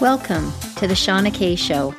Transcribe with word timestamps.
Welcome 0.00 0.52
to 0.76 0.86
the 0.86 0.94
Shawna 0.94 1.34
K 1.34 1.56
Show. 1.56 1.92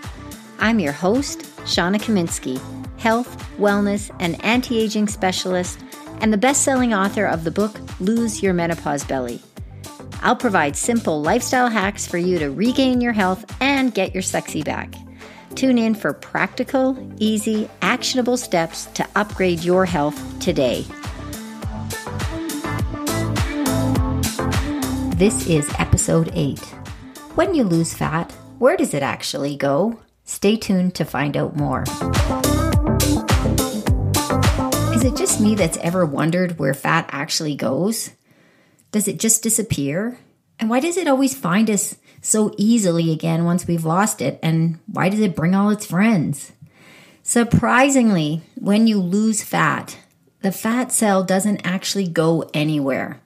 I'm 0.58 0.80
your 0.80 0.94
host, 0.94 1.40
Shawna 1.66 1.98
Kaminski, 1.98 2.58
health, 2.98 3.28
wellness, 3.58 4.10
and 4.22 4.42
anti 4.46 4.80
aging 4.80 5.10
specialist, 5.10 5.84
and 6.22 6.32
the 6.32 6.38
best 6.38 6.64
selling 6.64 6.94
author 6.94 7.26
of 7.26 7.44
the 7.44 7.52
book 7.52 7.78
Lose 8.00 8.42
Your 8.42 8.54
Menopause 8.54 9.04
Belly. 9.04 9.42
I'll 10.22 10.38
provide 10.38 10.78
simple 10.78 11.22
lifestyle 11.22 11.68
hacks 11.68 12.08
for 12.08 12.18
you 12.18 12.40
to 12.40 12.50
regain 12.50 13.02
your 13.02 13.12
health 13.12 13.44
and 13.60 13.94
get 13.94 14.14
your 14.14 14.24
sexy 14.24 14.64
back. 14.64 14.96
Tune 15.56 15.78
in 15.78 15.94
for 15.94 16.14
practical, 16.14 16.98
easy, 17.18 17.70
actionable 17.82 18.38
steps 18.38 18.86
to 18.94 19.06
upgrade 19.18 19.60
your 19.66 19.86
health 19.86 20.40
today. 20.40 20.86
This 25.18 25.48
is 25.48 25.70
episode 25.78 26.32
8. 26.34 26.79
When 27.40 27.56
you 27.56 27.64
lose 27.64 27.94
fat, 27.94 28.34
where 28.58 28.76
does 28.76 28.94
it 28.94 29.02
actually 29.02 29.56
go? 29.56 30.02
Stay 30.26 30.58
tuned 30.58 30.94
to 30.96 31.06
find 31.06 31.38
out 31.38 31.56
more. 31.56 31.84
Is 34.94 35.06
it 35.06 35.16
just 35.16 35.40
me 35.40 35.56
that's 35.56 35.78
ever 35.78 36.06
wondered 36.06 36.60
where 36.60 36.74
fat 36.74 37.06
actually 37.14 37.56
goes? 37.56 38.12
Does 38.92 39.08
it 39.08 39.22
just 39.22 39.42
disappear? 39.42 40.20
And 40.60 40.70
why 40.70 40.82
does 40.82 40.98
it 40.98 41.08
always 41.08 41.34
find 41.34 41.70
us 41.70 41.96
so 42.22 42.54
easily 42.58 43.10
again 43.10 43.46
once 43.46 43.66
we've 43.66 43.86
lost 43.86 44.22
it? 44.22 44.38
And 44.44 44.80
why 44.88 45.08
does 45.08 45.22
it 45.22 45.38
bring 45.38 45.56
all 45.56 45.70
its 45.70 45.86
friends? 45.86 46.52
Surprisingly, 47.24 48.42
when 48.56 48.86
you 48.86 49.00
lose 49.00 49.44
fat, 49.44 49.98
the 50.42 50.52
fat 50.52 50.92
cell 50.92 51.24
doesn't 51.24 51.66
actually 51.66 52.10
go 52.10 52.50
anywhere. 52.54 53.22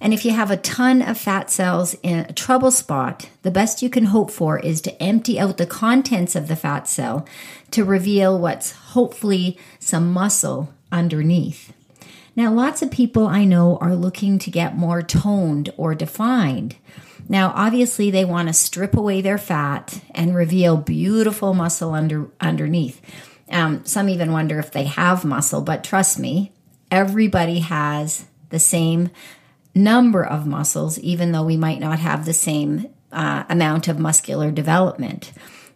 And 0.00 0.14
if 0.14 0.24
you 0.24 0.32
have 0.32 0.50
a 0.50 0.56
ton 0.56 1.02
of 1.02 1.18
fat 1.18 1.50
cells 1.50 1.94
in 2.02 2.20
a 2.20 2.32
trouble 2.32 2.70
spot, 2.70 3.28
the 3.42 3.50
best 3.50 3.82
you 3.82 3.90
can 3.90 4.06
hope 4.06 4.30
for 4.30 4.58
is 4.58 4.80
to 4.82 5.02
empty 5.02 5.38
out 5.38 5.56
the 5.56 5.66
contents 5.66 6.34
of 6.34 6.48
the 6.48 6.56
fat 6.56 6.88
cell 6.88 7.26
to 7.70 7.84
reveal 7.84 8.38
what's 8.38 8.72
hopefully 8.72 9.58
some 9.78 10.12
muscle 10.12 10.72
underneath. 10.90 11.72
Now, 12.36 12.52
lots 12.52 12.80
of 12.80 12.90
people 12.90 13.26
I 13.26 13.44
know 13.44 13.76
are 13.80 13.94
looking 13.94 14.38
to 14.38 14.50
get 14.50 14.76
more 14.76 15.02
toned 15.02 15.72
or 15.76 15.94
defined. 15.94 16.76
Now, 17.28 17.52
obviously, 17.54 18.10
they 18.10 18.24
want 18.24 18.48
to 18.48 18.54
strip 18.54 18.96
away 18.96 19.20
their 19.20 19.38
fat 19.38 20.00
and 20.14 20.34
reveal 20.34 20.76
beautiful 20.76 21.54
muscle 21.54 21.92
under 21.92 22.28
underneath. 22.40 23.00
Um, 23.50 23.84
some 23.84 24.08
even 24.08 24.32
wonder 24.32 24.58
if 24.58 24.70
they 24.70 24.84
have 24.84 25.24
muscle, 25.24 25.60
but 25.60 25.84
trust 25.84 26.18
me, 26.18 26.52
everybody 26.90 27.60
has 27.60 28.26
the 28.50 28.58
same 28.58 29.10
number 29.74 30.24
of 30.24 30.46
muscles, 30.46 30.98
even 30.98 31.32
though 31.32 31.44
we 31.44 31.56
might 31.56 31.80
not 31.80 31.98
have 31.98 32.24
the 32.24 32.32
same 32.32 32.88
uh, 33.12 33.44
amount 33.48 33.88
of 33.88 33.98
muscular 33.98 34.50
development. 34.50 35.32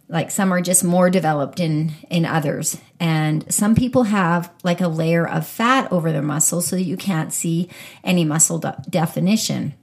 Like 0.08 0.30
some 0.30 0.52
are 0.52 0.60
just 0.60 0.84
more 0.84 1.08
developed 1.10 1.60
in 1.60 1.92
in 2.10 2.26
others. 2.26 2.78
And 3.00 3.52
some 3.52 3.74
people 3.74 4.04
have 4.04 4.52
like 4.62 4.80
a 4.80 4.88
layer 4.88 5.26
of 5.26 5.46
fat 5.46 5.90
over 5.90 6.12
their 6.12 6.22
muscles 6.22 6.68
so 6.68 6.76
that 6.76 6.82
you 6.82 6.96
can't 6.96 7.32
see 7.32 7.70
any 8.02 8.24
muscle 8.24 8.58
de- 8.58 8.82
definition. 8.88 9.74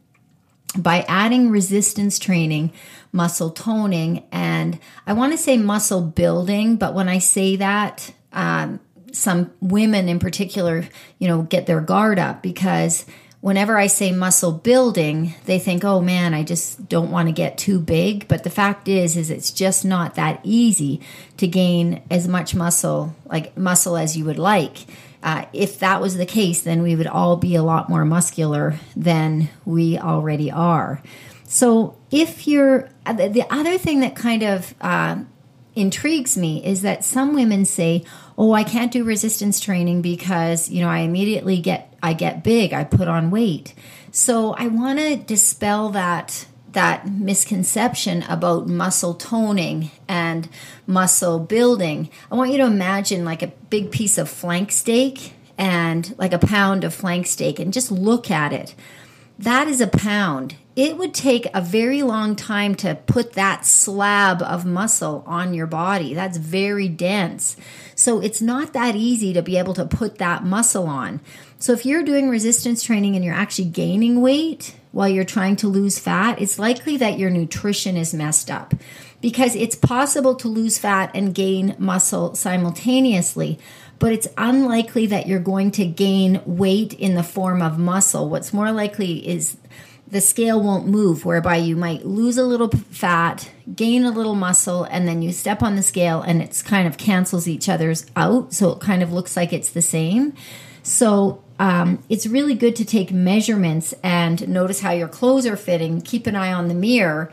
By 0.78 1.02
adding 1.08 1.50
resistance 1.50 2.18
training 2.18 2.72
muscle 3.12 3.50
toning 3.50 4.24
and 4.32 4.80
i 5.06 5.14
want 5.14 5.34
to 5.34 5.38
say 5.38 5.58
muscle 5.58 6.02
building 6.02 6.78
but 6.78 6.94
when 6.94 7.10
i 7.10 7.18
say 7.18 7.56
that 7.58 8.14
um, 8.34 8.80
some 9.12 9.52
women 9.60 10.08
in 10.08 10.20
particular 10.20 10.88
you 11.20 11.28
know 11.28 11.42
get 11.44 11.66
their 11.66 11.82
guard 11.82 12.18
up 12.18 12.42
because 12.42 13.06
whenever 13.42 13.78
I 13.78 13.88
say 13.88 14.12
muscle 14.12 14.52
building, 14.52 15.34
they 15.46 15.60
think, 15.60 15.84
"Oh 15.84 16.00
man, 16.00 16.34
I 16.34 16.44
just 16.44 16.88
don't 16.88 17.12
want 17.12 17.28
to 17.28 17.34
get 17.34 17.58
too 17.58 17.80
big." 17.80 18.28
But 18.28 18.44
the 18.44 18.50
fact 18.50 18.88
is 18.88 19.18
is 19.18 19.30
it's 19.30 19.52
just 19.52 19.84
not 19.84 20.16
that 20.16 20.40
easy 20.44 21.02
to 21.38 21.48
gain 21.48 22.02
as 22.10 22.28
much 22.28 22.56
muscle, 22.56 23.14
like 23.26 23.58
muscle 23.58 23.98
as 23.98 24.16
you 24.16 24.26
would 24.26 24.40
like. 24.40 24.86
Uh, 25.24 25.46
if 25.54 25.78
that 25.80 26.02
was 26.02 26.18
the 26.18 26.26
case, 26.26 26.62
then 26.62 26.82
we 26.82 26.96
would 26.96 27.08
all 27.08 27.38
be 27.38 27.56
a 27.56 27.62
lot 27.62 27.90
more 27.90 28.06
muscular 28.06 28.76
than 28.96 29.50
we 29.66 29.98
already 29.98 30.50
are. 30.50 31.02
So, 31.46 31.98
if 32.10 32.48
you're 32.48 32.90
uh, 33.06 33.14
the 33.14 33.46
other 33.50 33.78
thing 33.78 34.00
that 34.00 34.16
kind 34.16 34.44
of 34.44 34.74
uh, 34.82 35.18
intrigues 35.76 36.38
me 36.38 36.64
is 36.64 36.82
that 36.84 37.04
some 37.04 37.34
women 37.34 37.66
say, 37.66 38.04
"Oh, 38.38 38.54
I 38.54 38.64
can't 38.64 38.92
do 38.92 39.04
resistance 39.04 39.60
training 39.60 40.02
because, 40.02 40.70
you 40.70 40.82
know, 40.82 40.90
I 40.90 41.00
immediately 41.00 41.60
get 41.60 41.91
I 42.04 42.14
get 42.14 42.44
big, 42.44 42.74
I 42.74 42.84
put 42.84 43.08
on 43.08 43.32
weight." 43.32 43.74
So, 44.12 44.54
I 44.54 44.68
want 44.68 45.00
to 45.00 45.16
dispel 45.16 45.90
that 45.90 46.46
that 46.74 47.10
misconception 47.10 48.24
about 48.24 48.68
muscle 48.68 49.14
toning 49.14 49.92
and 50.08 50.48
muscle 50.88 51.40
building. 51.40 52.10
I 52.32 52.36
want 52.36 52.52
you 52.52 52.58
to 52.58 52.66
imagine 52.66 53.26
like 53.26 53.42
a 53.42 53.52
big 53.70 53.92
piece 53.92 54.18
of 54.18 54.30
flank 54.30 54.72
steak 54.72 55.34
and 55.58 56.16
like 56.18 56.34
a 56.34 56.40
pound 56.40 56.84
of 56.84 56.94
flank 56.94 57.28
steak 57.28 57.60
and 57.60 57.74
just 57.74 57.92
look 57.92 58.32
at 58.32 58.54
it. 58.54 58.74
That 59.42 59.68
is 59.68 59.82
a 59.82 59.88
pound 59.88 60.56
it 60.76 60.98
would 60.98 61.14
take 61.14 61.48
a 61.54 61.62
very 61.62 62.02
long 62.02 62.36
time 62.36 62.76
to 62.76 62.96
put 62.96 63.34
that 63.34 63.66
slab 63.66 64.42
of 64.42 64.66
muscle 64.66 65.24
on 65.28 65.54
your 65.54 65.68
body. 65.68 66.14
That's 66.14 66.38
very 66.38 66.88
dense. 66.88 67.58
So 67.94 68.22
it's 68.22 68.42
not 68.42 68.74
that 68.74 68.96
easy 68.96 69.34
to 69.34 69.42
be 69.42 69.58
able 69.58 69.74
to 69.74 69.86
put 69.86 70.18
that 70.20 70.46
muscle 70.46 70.88
on. 70.88 71.20
So 71.60 71.74
if 71.74 71.86
you're 71.86 72.04
doing 72.04 72.30
resistance 72.30 72.84
training 72.84 73.16
and 73.16 73.26
you're 73.26 73.34
actually 73.36 73.66
gaining 73.66 74.22
weight 74.22 74.76
while 74.92 75.10
you're 75.10 75.24
trying 75.24 75.56
to 75.58 75.68
lose 75.68 76.00
fat, 76.00 76.42
it's 76.42 76.60
likely 76.60 76.98
that 76.98 77.18
your 77.18 77.30
nutrition 77.30 77.98
is 77.98 78.14
messed 78.14 78.52
up 78.52 78.74
because 79.22 79.56
it's 79.56 79.76
possible 79.76 80.36
to 80.36 80.48
lose 80.48 80.78
fat 80.78 81.12
and 81.14 81.34
gain 81.34 81.76
muscle 81.78 82.36
simultaneously 82.36 83.60
but 84.02 84.12
it's 84.12 84.28
unlikely 84.36 85.06
that 85.06 85.28
you're 85.28 85.40
going 85.40 85.70
to 85.70 85.86
gain 85.86 86.42
weight 86.44 86.92
in 86.96 87.14
the 87.14 87.22
form 87.22 87.62
of 87.62 87.78
muscle. 87.78 88.28
What's 88.28 88.52
more 88.52 88.72
likely 88.72 89.26
is 89.28 89.58
the 90.08 90.20
scale 90.20 90.60
won't 90.60 90.88
move, 90.88 91.24
whereby 91.24 91.58
you 91.58 91.76
might 91.76 92.04
lose 92.04 92.36
a 92.40 92.44
little 92.44 92.68
fat, 92.68 93.52
gain 93.76 94.04
a 94.04 94.10
little 94.10 94.34
muscle, 94.34 94.86
and 94.86 95.08
then 95.08 95.22
you 95.22 95.32
step 95.32 95.62
on 95.62 95.76
the 95.76 95.84
scale 95.84 96.24
and 96.24 96.42
it's 96.42 96.64
kind 96.64 96.88
of 96.88 96.98
cancels 96.98 97.48
each 97.48 97.70
other's 97.70 98.08
out. 98.16 98.54
So 98.54 98.72
it 98.72 98.80
kind 98.80 99.04
of 99.04 99.14
looks 99.14 99.38
like 99.38 99.54
it's 99.54 99.70
the 99.70 99.84
same. 99.84 100.34
So 100.82 101.44
um, 101.62 102.04
it's 102.10 102.26
really 102.26 102.56
good 102.56 102.76
to 102.78 102.84
take 102.84 103.12
measurements 103.12 103.94
and 104.02 104.50
notice 104.50 104.80
how 104.80 104.94
your 104.94 105.08
clothes 105.08 105.46
are 105.46 105.56
fitting. 105.56 106.02
Keep 106.02 106.26
an 106.26 106.36
eye 106.36 106.52
on 106.52 106.70
the 106.70 106.74
mirror 106.74 107.32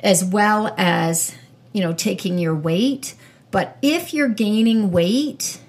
as 0.00 0.22
well 0.22 0.74
as, 0.76 1.34
you 1.72 1.80
know, 1.80 1.94
taking 1.94 2.38
your 2.38 2.54
weight. 2.54 3.14
But 3.50 3.78
if 3.80 4.12
you're 4.12 4.28
gaining 4.28 4.90
weight, 4.90 5.62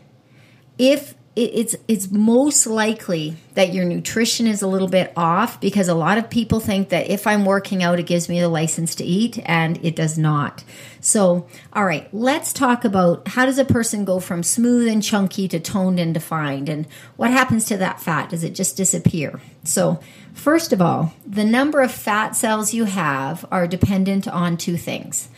if 0.77 1.13
it's 1.39 1.75
it's 1.87 2.11
most 2.11 2.67
likely 2.67 3.35
that 3.53 3.73
your 3.73 3.85
nutrition 3.85 4.47
is 4.47 4.61
a 4.61 4.67
little 4.67 4.87
bit 4.87 5.13
off 5.15 5.59
because 5.59 5.87
a 5.87 5.93
lot 5.93 6.17
of 6.17 6.29
people 6.29 6.59
think 6.59 6.89
that 6.89 7.09
if 7.09 7.27
I'm 7.27 7.45
working 7.45 7.83
out 7.83 7.99
it 7.99 8.05
gives 8.05 8.29
me 8.29 8.39
the 8.39 8.49
license 8.49 8.95
to 8.95 9.03
eat 9.03 9.39
and 9.45 9.83
it 9.83 9.95
does 9.95 10.17
not. 10.17 10.63
So, 11.01 11.47
all 11.71 11.85
right, 11.85 12.07
let's 12.13 12.51
talk 12.51 12.83
about 12.83 13.27
how 13.29 13.45
does 13.45 13.57
a 13.57 13.65
person 13.65 14.05
go 14.05 14.19
from 14.19 14.43
smooth 14.43 14.87
and 14.87 15.01
chunky 15.01 15.47
to 15.47 15.59
toned 15.59 15.99
and 15.99 16.13
defined 16.13 16.67
and 16.67 16.87
what 17.15 17.31
happens 17.31 17.65
to 17.65 17.77
that 17.77 18.01
fat? 18.01 18.29
Does 18.29 18.43
it 18.43 18.55
just 18.55 18.75
disappear? 18.75 19.39
So, 19.63 19.99
first 20.33 20.73
of 20.73 20.81
all, 20.81 21.13
the 21.25 21.45
number 21.45 21.81
of 21.81 21.91
fat 21.91 22.35
cells 22.35 22.73
you 22.73 22.85
have 22.85 23.45
are 23.51 23.67
dependent 23.67 24.27
on 24.27 24.57
two 24.57 24.77
things. 24.77 25.29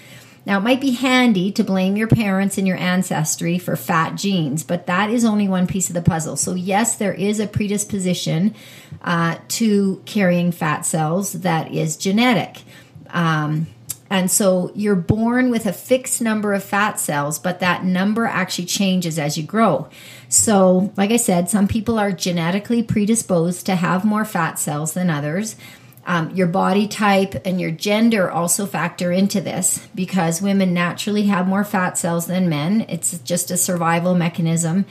Now, 0.46 0.58
it 0.58 0.62
might 0.62 0.82
be 0.82 0.92
handy 0.92 1.52
to 1.52 1.64
blame 1.64 1.96
your 1.96 2.08
parents 2.08 2.58
and 2.58 2.68
your 2.68 2.78
ancestry 2.78 3.60
for 3.60 3.76
fat 3.76 4.16
genes, 4.16 4.64
but 4.64 4.88
that 4.88 5.12
is 5.12 5.24
only 5.24 5.48
one 5.48 5.68
piece 5.68 5.90
of 5.90 5.94
the 5.94 6.02
puzzle. 6.02 6.36
So, 6.36 6.56
yes, 6.56 6.96
there 6.96 7.14
is 7.14 7.40
a 7.40 7.48
predisposition 7.48 8.56
uh, 9.04 9.38
to 9.50 10.02
carrying 10.06 10.52
fat 10.52 10.82
cells 10.86 11.34
that 11.34 11.72
is 11.72 11.96
genetic. 11.96 12.64
Um, 13.10 13.68
and 14.12 14.30
so 14.30 14.74
you're 14.76 14.98
born 14.98 15.52
with 15.52 15.66
a 15.66 15.72
fixed 15.72 16.22
number 16.22 16.54
of 16.54 16.66
fat 16.66 17.00
cells, 17.00 17.40
but 17.40 17.62
that 17.62 17.86
number 17.86 18.26
actually 18.26 18.66
changes 18.66 19.18
as 19.18 19.38
you 19.38 19.44
grow. 19.44 19.90
So, 20.28 20.92
like 20.98 21.12
I 21.12 21.18
said, 21.18 21.50
some 21.50 21.66
people 21.66 21.98
are 21.98 22.12
genetically 22.12 22.84
predisposed 22.84 23.66
to 23.68 23.76
have 23.76 24.04
more 24.04 24.26
fat 24.26 24.60
cells 24.60 24.94
than 24.94 25.10
others. 25.10 25.56
Um, 26.04 26.32
your 26.32 26.48
body 26.48 26.88
type 26.88 27.46
and 27.46 27.62
your 27.62 27.70
gender 27.70 28.32
also 28.32 28.66
factor 28.66 29.12
into 29.12 29.40
this 29.40 29.88
because 29.94 30.42
women 30.42 30.74
naturally 30.74 31.24
have 31.24 31.48
more 31.48 31.64
fat 31.64 31.96
cells 31.96 32.26
than 32.26 32.50
men. 32.50 32.86
It's 32.90 33.20
just 33.20 33.52
a 33.52 33.58
survival 33.58 34.16
mechanism. 34.16 34.86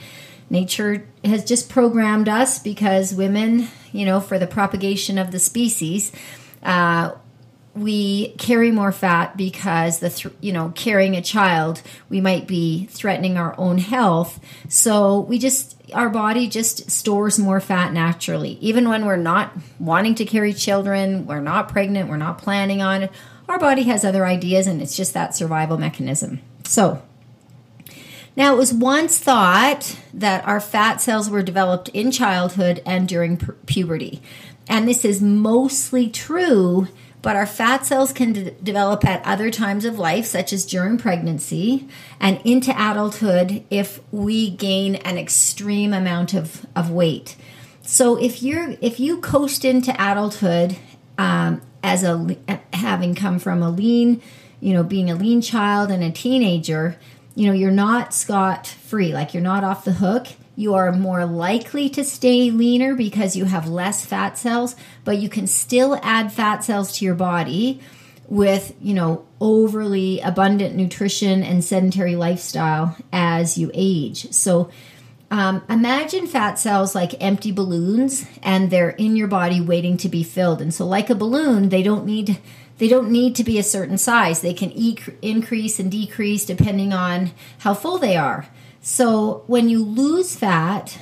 Nature 0.49 1.05
has 1.25 1.43
just 1.43 1.69
programmed 1.69 2.29
us 2.29 2.59
because 2.59 3.13
women, 3.13 3.67
you 3.91 4.05
know, 4.05 4.21
for 4.21 4.39
the 4.39 4.47
propagation 4.47 5.17
of 5.17 5.31
the 5.31 5.39
species, 5.39 6.13
uh, 6.63 7.11
we 7.73 8.29
carry 8.33 8.71
more 8.71 8.91
fat 8.91 9.37
because 9.37 9.99
the 9.99 10.09
th- 10.09 10.33
you 10.41 10.51
know 10.51 10.73
carrying 10.75 11.15
a 11.15 11.21
child 11.21 11.81
we 12.09 12.19
might 12.19 12.47
be 12.47 12.85
threatening 12.87 13.37
our 13.37 13.55
own 13.57 13.77
health 13.77 14.39
so 14.67 15.21
we 15.21 15.39
just 15.39 15.80
our 15.93 16.09
body 16.09 16.47
just 16.47 16.89
stores 16.89 17.37
more 17.37 17.59
fat 17.59 17.93
naturally. 17.93 18.57
Even 18.61 18.89
when 18.89 19.05
we're 19.05 19.15
not 19.15 19.53
wanting 19.79 20.15
to 20.15 20.25
carry 20.25 20.53
children, 20.53 21.25
we're 21.25 21.39
not 21.39 21.69
pregnant, 21.69 22.09
we're 22.09 22.17
not 22.17 22.37
planning 22.37 22.81
on 22.81 23.03
it, 23.03 23.11
our 23.47 23.59
body 23.59 23.83
has 23.83 24.05
other 24.05 24.25
ideas 24.25 24.67
and 24.67 24.81
it's 24.81 24.95
just 24.95 25.13
that 25.13 25.35
survival 25.35 25.77
mechanism. 25.77 26.39
So, 26.63 27.01
now, 28.35 28.53
it 28.53 28.57
was 28.57 28.73
once 28.73 29.19
thought 29.19 29.97
that 30.13 30.47
our 30.47 30.61
fat 30.61 31.01
cells 31.01 31.29
were 31.29 31.43
developed 31.43 31.89
in 31.89 32.11
childhood 32.11 32.81
and 32.85 33.07
during 33.07 33.35
pu- 33.35 33.53
puberty. 33.65 34.21
And 34.69 34.87
this 34.87 35.03
is 35.03 35.21
mostly 35.21 36.09
true, 36.09 36.87
but 37.21 37.35
our 37.35 37.45
fat 37.45 37.85
cells 37.85 38.11
can 38.11 38.33
de- 38.33 38.51
develop 38.51 39.05
at 39.05 39.23
other 39.25 39.51
times 39.51 39.85
of 39.85 39.99
life, 39.99 40.25
such 40.25 40.51
as 40.51 40.65
during 40.65 40.97
pregnancy 40.97 41.87
and 42.19 42.41
into 42.43 42.71
adulthood 42.71 43.63
if 43.69 44.01
we 44.11 44.49
gain 44.49 44.95
an 44.95 45.17
extreme 45.17 45.93
amount 45.93 46.33
of, 46.33 46.65
of 46.75 46.89
weight. 46.89 47.35
So 47.81 48.15
if 48.15 48.41
you're 48.41 48.75
if 48.81 48.99
you 48.99 49.19
coast 49.19 49.65
into 49.65 49.91
adulthood 49.93 50.77
um, 51.17 51.61
as 51.83 52.03
a 52.03 52.37
having 52.73 53.15
come 53.15 53.39
from 53.39 53.61
a 53.61 53.69
lean, 53.69 54.21
you 54.59 54.73
know, 54.73 54.83
being 54.83 55.09
a 55.09 55.15
lean 55.15 55.41
child 55.41 55.91
and 55.91 56.03
a 56.03 56.11
teenager, 56.11 56.97
you 57.35 57.47
know, 57.47 57.53
you're 57.53 57.71
not 57.71 58.13
scot 58.13 58.67
free, 58.67 59.13
like 59.13 59.33
you're 59.33 59.43
not 59.43 59.63
off 59.63 59.83
the 59.83 59.93
hook. 59.93 60.27
You 60.55 60.73
are 60.73 60.91
more 60.91 61.25
likely 61.25 61.89
to 61.89 62.03
stay 62.03 62.51
leaner 62.51 62.95
because 62.95 63.35
you 63.35 63.45
have 63.45 63.67
less 63.67 64.05
fat 64.05 64.37
cells, 64.37 64.75
but 65.03 65.17
you 65.17 65.29
can 65.29 65.47
still 65.47 65.99
add 66.03 66.31
fat 66.31 66.63
cells 66.63 66.97
to 66.97 67.05
your 67.05 67.15
body 67.15 67.79
with, 68.27 68.73
you 68.81 68.93
know, 68.93 69.25
overly 69.39 70.19
abundant 70.21 70.75
nutrition 70.75 71.43
and 71.43 71.63
sedentary 71.63 72.15
lifestyle 72.15 72.97
as 73.11 73.57
you 73.57 73.71
age. 73.73 74.31
So, 74.31 74.69
um, 75.29 75.63
imagine 75.69 76.27
fat 76.27 76.59
cells 76.59 76.93
like 76.93 77.21
empty 77.23 77.53
balloons 77.53 78.25
and 78.43 78.69
they're 78.69 78.89
in 78.89 79.15
your 79.15 79.29
body 79.29 79.61
waiting 79.61 79.95
to 79.97 80.09
be 80.09 80.23
filled. 80.23 80.61
And 80.61 80.73
so, 80.73 80.85
like 80.85 81.09
a 81.09 81.15
balloon, 81.15 81.69
they 81.69 81.83
don't 81.83 82.05
need 82.05 82.39
they 82.77 82.87
don't 82.87 83.11
need 83.11 83.35
to 83.35 83.43
be 83.43 83.59
a 83.59 83.63
certain 83.63 83.97
size. 83.97 84.41
They 84.41 84.55
can 84.55 84.71
e- 84.71 84.97
increase 85.21 85.79
and 85.79 85.91
decrease 85.91 86.45
depending 86.45 86.93
on 86.93 87.31
how 87.59 87.73
full 87.75 87.99
they 87.99 88.17
are. 88.17 88.47
So 88.81 89.43
when 89.47 89.69
you 89.69 89.83
lose 89.83 90.35
fat, 90.35 90.97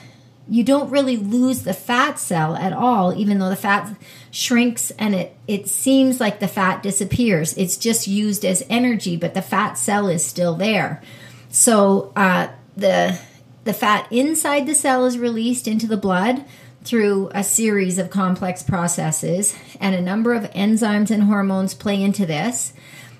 you 0.49 0.63
don't 0.63 0.89
really 0.89 1.15
lose 1.15 1.63
the 1.63 1.73
fat 1.73 2.19
cell 2.19 2.55
at 2.55 2.73
all, 2.73 3.13
even 3.13 3.39
though 3.39 3.49
the 3.49 3.55
fat 3.55 3.95
shrinks 4.31 4.91
and 4.91 5.15
it, 5.15 5.35
it 5.47 5.69
seems 5.69 6.19
like 6.19 6.39
the 6.39 6.47
fat 6.47 6.83
disappears. 6.83 7.55
It's 7.57 7.77
just 7.77 8.07
used 8.07 8.43
as 8.43 8.65
energy, 8.69 9.15
but 9.15 9.33
the 9.33 9.41
fat 9.41 9.73
cell 9.73 10.07
is 10.07 10.25
still 10.25 10.55
there. 10.55 11.01
So 11.49 12.11
uh, 12.15 12.49
the 12.75 13.19
the 13.63 13.73
fat 13.73 14.07
inside 14.11 14.65
the 14.65 14.73
cell 14.73 15.05
is 15.05 15.17
released 15.17 15.67
into 15.67 15.85
the 15.85 15.97
blood 15.97 16.45
through 16.83 17.29
a 17.33 17.43
series 17.43 17.99
of 17.99 18.09
complex 18.09 18.63
processes, 18.63 19.55
and 19.79 19.93
a 19.93 20.01
number 20.01 20.33
of 20.33 20.49
enzymes 20.51 21.11
and 21.11 21.23
hormones 21.23 21.73
play 21.73 22.01
into 22.01 22.25
this. 22.25 22.73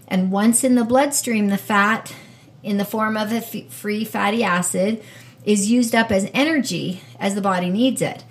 And 0.08 0.32
once 0.32 0.64
in 0.64 0.76
the 0.76 0.86
bloodstream, 0.86 1.50
the 1.50 1.58
fat 1.58 2.16
in 2.64 2.78
the 2.78 2.86
form 2.86 3.18
of 3.18 3.32
a 3.32 3.42
free 3.42 4.06
fatty 4.06 4.44
acid 4.44 5.04
is 5.46 5.72
used 5.72 5.96
up 5.96 6.12
as 6.12 6.30
energy 6.34 7.02
as 7.20 7.36
the 7.36 7.42
body 7.42 7.70
needs 7.70 8.02
it. 8.02 8.24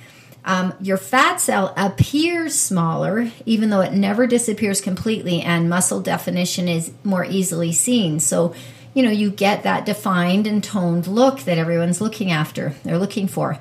Um, 0.45 0.73
your 0.81 0.97
fat 0.97 1.41
cell 1.41 1.75
appears 1.77 2.55
smaller, 2.55 3.31
even 3.45 3.71
though 3.71 3.81
it 3.81 3.93
never 3.93 4.27
disappears 4.27 4.81
completely, 4.81 5.43
and 5.43 5.69
muscle 5.69 6.01
definition 6.01 6.69
is 6.69 6.93
more 7.05 7.25
easily 7.25 7.73
seen. 7.73 8.21
So, 8.21 8.55
you 8.95 9.03
know, 9.03 9.11
you 9.11 9.31
get 9.31 9.65
that 9.65 9.85
defined 9.85 10.47
and 10.47 10.65
toned 10.65 11.07
look 11.07 11.41
that 11.41 11.59
everyone's 11.59 12.01
looking 12.01 12.31
after, 12.31 12.75
they're 12.83 12.99
looking 12.99 13.29
for. 13.29 13.59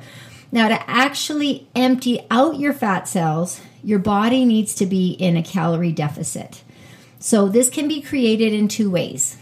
Now, 0.51 0.69
to 0.69 0.89
actually 0.89 1.67
empty 1.75 2.25
out 2.31 2.57
your 2.57 2.73
fat 2.73 3.07
cells, 3.07 3.59
your 3.83 3.99
body 3.99 4.45
needs 4.45 4.73
to 4.75 4.85
be 4.85 5.11
in 5.11 5.35
a 5.35 5.43
calorie 5.43 5.91
deficit. 5.91 6.63
So, 7.19 7.49
this 7.49 7.69
can 7.69 7.89
be 7.89 8.01
created 8.01 8.53
in 8.53 8.69
two 8.69 8.89
ways. 8.89 9.37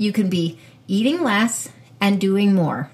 You 0.00 0.14
can 0.14 0.30
be 0.30 0.58
eating 0.88 1.22
less 1.22 1.68
and 2.00 2.18
doing 2.18 2.54
more. 2.54 2.90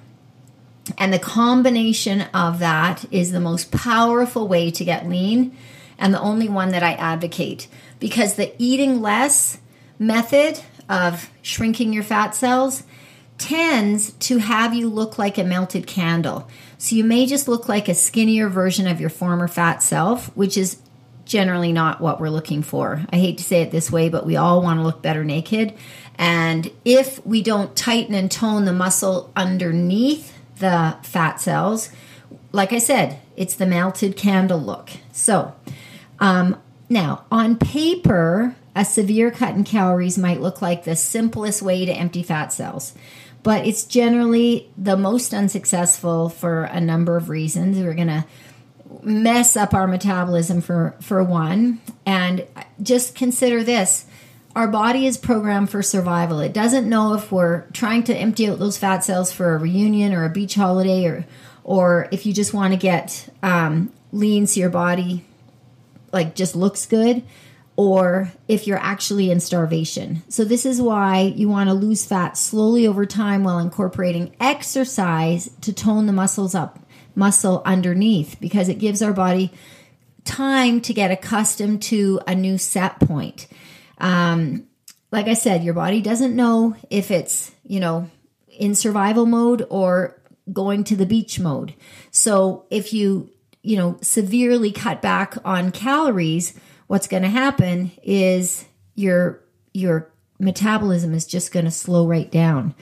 And 0.99 1.12
the 1.12 1.20
combination 1.20 2.23
of 2.35 2.58
that 2.58 3.05
is 3.12 3.31
the 3.31 3.38
most 3.38 3.70
powerful 3.70 4.49
way 4.49 4.73
to 4.73 4.85
get 4.85 5.08
lean 5.08 5.56
and 5.99 6.12
the 6.12 6.20
only 6.20 6.49
one 6.49 6.70
that 6.70 6.82
I 6.82 6.94
advocate 6.94 7.69
because 8.00 8.35
the 8.35 8.53
eating 8.58 9.00
less 9.00 9.58
method 10.00 10.61
of 10.88 11.31
shrinking 11.43 11.93
your 11.93 12.03
fat 12.03 12.35
cells 12.35 12.82
tends 13.38 14.11
to 14.14 14.38
have 14.38 14.75
you 14.75 14.88
look 14.88 15.17
like 15.17 15.38
a 15.38 15.44
melted 15.44 15.87
candle. 15.87 16.49
So 16.76 16.97
you 16.97 17.05
may 17.05 17.26
just 17.26 17.47
look 17.47 17.69
like 17.69 17.88
a 17.88 17.94
skinnier 17.94 18.49
version 18.49 18.88
of 18.88 19.00
your 19.00 19.11
former 19.11 19.47
fat 19.47 19.81
self, 19.81 20.37
which 20.37 20.56
is 20.56 20.81
generally 21.26 21.73
not 21.73 22.00
what 22.00 22.20
we're 22.20 22.31
looking 22.31 22.62
for. 22.62 23.05
I 23.11 23.17
hate 23.17 23.38
to 23.38 23.44
say 23.44 23.61
it 23.61 23.70
this 23.70 23.91
way, 23.91 24.09
but 24.09 24.25
we 24.25 24.37
all 24.37 24.62
want 24.62 24.79
to 24.79 24.85
look 24.85 25.02
better 25.02 25.25
naked. 25.25 25.75
And 26.18 26.70
if 26.84 27.24
we 27.26 27.42
don't 27.42 27.76
tighten 27.76 28.14
and 28.14 28.30
tone 28.30 28.64
the 28.64 28.72
muscle 28.72 29.32
underneath 29.36 30.32
the 30.58 30.96
fat 31.02 31.40
cells, 31.40 31.90
like 32.52 32.72
I 32.72 32.78
said, 32.78 33.20
it's 33.36 33.54
the 33.54 33.66
melted 33.66 34.16
candle 34.16 34.60
look. 34.60 34.90
So, 35.12 35.54
um, 36.18 36.60
now 36.88 37.24
on 37.30 37.56
paper, 37.56 38.56
a 38.74 38.84
severe 38.84 39.30
cut 39.30 39.54
in 39.54 39.64
calories 39.64 40.16
might 40.16 40.40
look 40.40 40.62
like 40.62 40.84
the 40.84 40.96
simplest 40.96 41.60
way 41.60 41.84
to 41.84 41.92
empty 41.92 42.22
fat 42.22 42.52
cells 42.52 42.94
but 43.46 43.64
it's 43.64 43.84
generally 43.84 44.68
the 44.76 44.96
most 44.96 45.32
unsuccessful 45.32 46.28
for 46.28 46.64
a 46.64 46.80
number 46.80 47.16
of 47.16 47.28
reasons. 47.28 47.78
We're 47.78 47.94
going 47.94 48.08
to 48.08 48.24
mess 49.02 49.56
up 49.56 49.72
our 49.72 49.86
metabolism 49.86 50.60
for 50.60 50.96
for 51.00 51.22
one 51.22 51.80
and 52.04 52.44
just 52.82 53.14
consider 53.14 53.62
this 53.62 54.04
our 54.56 54.67
body 54.67 55.06
is 55.06 55.17
programmed 55.17 55.70
for 55.70 55.82
survival 55.82 56.41
it 56.41 56.53
doesn't 56.53 56.88
know 56.88 57.14
if 57.14 57.31
we're 57.31 57.62
trying 57.70 58.03
to 58.03 58.17
empty 58.17 58.49
out 58.49 58.58
those 58.58 58.76
fat 58.76 59.05
cells 59.05 59.31
for 59.31 59.55
a 59.55 59.58
reunion 59.58 60.12
or 60.12 60.25
a 60.25 60.31
beach 60.31 60.55
holiday 60.56 61.05
or 61.06 61.25
or 61.62 62.08
if 62.11 62.26
you 62.26 62.32
just 62.32 62.55
want 62.55 62.73
to 62.73 62.79
get 62.79 63.29
um, 63.43 63.93
lean 64.12 64.47
so 64.47 64.58
your 64.58 64.70
body 64.70 65.25
like 66.12 66.35
just 66.35 66.56
looks 66.56 66.87
good 66.87 67.23
or 67.76 68.32
if 68.49 68.67
you're 68.67 68.79
actually 68.79 69.31
in 69.31 69.38
starvation. 69.38 70.23
So, 70.29 70.44
this 70.44 70.64
is 70.67 70.81
why 70.81 71.20
you 71.37 71.49
want 71.49 71.69
to 71.69 71.75
lose 71.75 72.06
fat 72.06 72.37
slowly 72.37 72.87
over 72.87 73.05
time 73.06 73.44
while 73.44 73.59
incorporating 73.59 74.35
exercise 74.41 75.50
to 75.61 75.73
tone 75.73 76.06
the 76.06 76.12
muscles 76.12 76.55
up, 76.55 76.79
muscle 77.14 77.62
underneath, 77.64 78.37
because 78.41 78.69
it 78.69 78.78
gives 78.78 79.02
our 79.02 79.12
body 79.12 79.52
time 80.25 80.80
to 80.80 80.95
get 80.95 81.11
accustomed 81.11 81.83
to 81.83 82.19
a 82.26 82.35
new 82.35 82.59
set 82.59 82.99
point. 82.99 83.47
Um, 83.99 84.67
like 85.11 85.29
I 85.29 85.35
said, 85.35 85.65
your 85.65 85.75
body 85.75 86.00
doesn't 86.00 86.37
know 86.37 86.76
if 86.91 87.11
it's, 87.11 87.53
you 87.65 87.81
know, 87.81 88.11
in 88.49 88.75
survival 88.75 89.26
mode 89.26 89.67
or 89.71 90.21
going 90.53 90.85
to 90.85 90.97
the 90.97 91.07
beach 91.07 91.41
mode. 91.41 91.75
So, 92.11 92.67
if 92.71 92.93
you, 92.93 93.31
you 93.62 93.76
know, 93.76 93.99
severely 94.03 94.73
cut 94.73 95.03
back 95.03 95.37
on 95.45 95.73
calories, 95.73 96.55
what's 96.87 97.09
going 97.09 97.23
to 97.23 97.29
happen 97.29 97.93
is 98.03 98.65
your 98.95 99.43
your 99.73 100.11
metabolism 100.38 101.15
is 101.15 101.26
just 101.26 101.53
going 101.53 101.65
to 101.65 101.71
slow 101.71 102.07
right 102.07 102.31
down. 102.31 102.75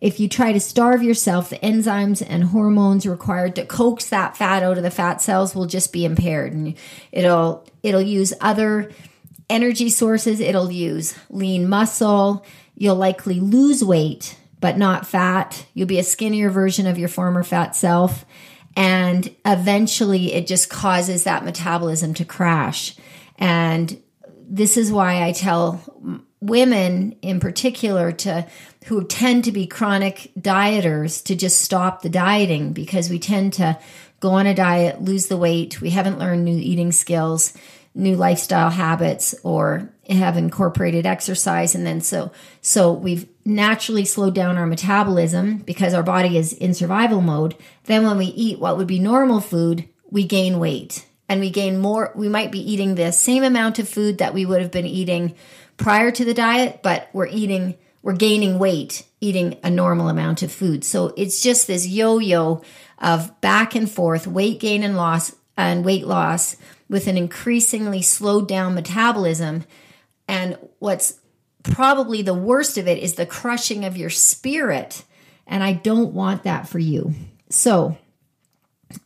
If 0.00 0.18
you 0.18 0.28
try 0.28 0.52
to 0.52 0.58
starve 0.58 1.02
yourself, 1.02 1.50
the 1.50 1.58
enzymes 1.58 2.24
and 2.26 2.42
hormones 2.42 3.06
required 3.06 3.54
to 3.56 3.64
coax 3.64 4.08
that 4.08 4.36
fat 4.36 4.64
out 4.64 4.76
of 4.76 4.82
the 4.82 4.90
fat 4.90 5.22
cells 5.22 5.54
will 5.54 5.66
just 5.66 5.92
be 5.92 6.04
impaired 6.04 6.52
and 6.52 6.74
it'll 7.12 7.66
it'll 7.82 8.02
use 8.02 8.32
other 8.40 8.90
energy 9.50 9.90
sources, 9.90 10.40
it'll 10.40 10.70
use 10.70 11.14
lean 11.30 11.68
muscle, 11.68 12.44
you'll 12.74 12.96
likely 12.96 13.40
lose 13.40 13.84
weight 13.84 14.38
but 14.60 14.78
not 14.78 15.04
fat. 15.04 15.66
You'll 15.74 15.88
be 15.88 15.98
a 15.98 16.04
skinnier 16.04 16.48
version 16.48 16.86
of 16.86 16.96
your 16.96 17.08
former 17.08 17.42
fat 17.42 17.74
self 17.74 18.24
and 18.76 19.34
eventually 19.44 20.32
it 20.32 20.46
just 20.46 20.70
causes 20.70 21.24
that 21.24 21.44
metabolism 21.44 22.14
to 22.14 22.24
crash. 22.24 22.96
And 23.38 24.00
this 24.48 24.76
is 24.76 24.92
why 24.92 25.24
I 25.24 25.32
tell 25.32 25.82
women 26.40 27.12
in 27.22 27.40
particular 27.40 28.12
to 28.12 28.46
who 28.86 29.04
tend 29.04 29.44
to 29.44 29.52
be 29.52 29.66
chronic 29.66 30.32
dieters 30.38 31.22
to 31.24 31.36
just 31.36 31.60
stop 31.60 32.02
the 32.02 32.08
dieting 32.08 32.72
because 32.72 33.10
we 33.10 33.18
tend 33.18 33.52
to 33.54 33.78
go 34.20 34.30
on 34.30 34.46
a 34.46 34.54
diet, 34.54 35.02
lose 35.02 35.26
the 35.26 35.36
weight, 35.36 35.80
we 35.80 35.90
haven't 35.90 36.18
learned 36.18 36.44
new 36.44 36.58
eating 36.58 36.92
skills, 36.92 37.52
new 37.94 38.16
lifestyle 38.16 38.70
habits 38.70 39.34
or 39.42 39.92
have 40.08 40.36
incorporated 40.36 41.06
exercise. 41.06 41.74
And 41.74 41.86
then 41.86 42.00
so 42.00 42.32
so 42.60 42.92
we've 42.92 43.28
naturally 43.44 44.04
slowed 44.04 44.34
down 44.34 44.56
our 44.56 44.66
metabolism 44.66 45.58
because 45.58 45.94
our 45.94 46.02
body 46.02 46.36
is 46.36 46.52
in 46.52 46.74
survival 46.74 47.20
mode. 47.20 47.56
Then 47.84 48.04
when 48.04 48.18
we 48.18 48.26
eat 48.26 48.58
what 48.58 48.76
would 48.76 48.86
be 48.86 48.98
normal 48.98 49.40
food, 49.40 49.88
we 50.10 50.24
gain 50.24 50.58
weight 50.58 51.06
and 51.28 51.40
we 51.40 51.50
gain 51.50 51.78
more. 51.78 52.12
We 52.14 52.28
might 52.28 52.52
be 52.52 52.72
eating 52.72 52.94
the 52.94 53.12
same 53.12 53.42
amount 53.42 53.78
of 53.78 53.88
food 53.88 54.18
that 54.18 54.34
we 54.34 54.46
would 54.46 54.62
have 54.62 54.70
been 54.70 54.86
eating 54.86 55.34
prior 55.76 56.10
to 56.12 56.24
the 56.24 56.34
diet 56.34 56.80
but 56.82 57.08
we're 57.12 57.26
eating 57.26 57.74
we're 58.02 58.12
gaining 58.12 58.58
weight 58.58 59.04
eating 59.20 59.58
a 59.62 59.70
normal 59.70 60.08
amount 60.08 60.42
of 60.42 60.52
food. 60.52 60.84
So 60.84 61.14
it's 61.16 61.40
just 61.40 61.66
this 61.68 61.86
yo-yo 61.86 62.62
of 62.98 63.40
back 63.40 63.74
and 63.74 63.90
forth 63.90 64.26
weight 64.26 64.60
gain 64.60 64.82
and 64.82 64.96
loss 64.96 65.34
and 65.56 65.84
weight 65.84 66.06
loss 66.06 66.56
with 66.88 67.06
an 67.06 67.16
increasingly 67.16 68.02
slowed 68.02 68.48
down 68.48 68.74
metabolism 68.74 69.64
And 70.28 70.56
what's 70.78 71.20
probably 71.62 72.22
the 72.22 72.34
worst 72.34 72.78
of 72.78 72.88
it 72.88 72.98
is 72.98 73.14
the 73.14 73.26
crushing 73.26 73.84
of 73.84 73.96
your 73.96 74.10
spirit. 74.10 75.04
And 75.46 75.62
I 75.62 75.72
don't 75.72 76.14
want 76.14 76.44
that 76.44 76.68
for 76.68 76.78
you. 76.78 77.14
So, 77.50 77.98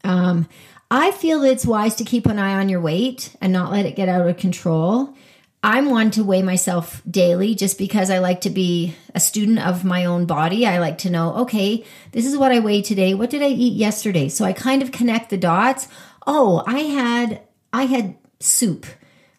um, 0.04 0.48
I 0.90 1.10
feel 1.10 1.42
it's 1.42 1.66
wise 1.66 1.96
to 1.96 2.04
keep 2.04 2.26
an 2.26 2.38
eye 2.38 2.54
on 2.54 2.68
your 2.68 2.80
weight 2.80 3.34
and 3.40 3.52
not 3.52 3.72
let 3.72 3.86
it 3.86 3.96
get 3.96 4.08
out 4.08 4.28
of 4.28 4.36
control. 4.36 5.14
I'm 5.62 5.90
one 5.90 6.12
to 6.12 6.22
weigh 6.22 6.42
myself 6.42 7.02
daily 7.10 7.56
just 7.56 7.76
because 7.76 8.08
I 8.08 8.18
like 8.18 8.42
to 8.42 8.50
be 8.50 8.94
a 9.14 9.20
student 9.20 9.58
of 9.58 9.84
my 9.84 10.04
own 10.04 10.26
body. 10.26 10.64
I 10.64 10.78
like 10.78 10.98
to 10.98 11.10
know, 11.10 11.34
okay, 11.38 11.84
this 12.12 12.24
is 12.24 12.36
what 12.36 12.52
I 12.52 12.60
weigh 12.60 12.82
today. 12.82 13.14
What 13.14 13.30
did 13.30 13.42
I 13.42 13.48
eat 13.48 13.72
yesterday? 13.72 14.28
So 14.28 14.44
I 14.44 14.52
kind 14.52 14.80
of 14.80 14.92
connect 14.92 15.30
the 15.30 15.36
dots. 15.36 15.88
Oh, 16.26 16.62
I 16.66 16.80
had 16.80 17.42
I 17.72 17.84
had 17.86 18.16
soup. 18.40 18.86